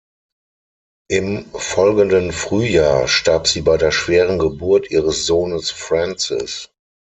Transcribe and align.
Im 1.11 1.45
folgenden 1.51 2.31
Frühjahr 2.31 3.07
starb 3.07 3.45
sie 3.45 3.61
bei 3.61 3.77
der 3.77 3.91
schweren 3.91 4.39
Geburt 4.39 4.89
ihres 4.89 5.27
Sohnes 5.27 5.69
Francis. 5.69 6.71